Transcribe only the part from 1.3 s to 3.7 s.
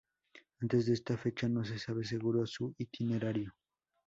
no se sabe seguro su itinerario.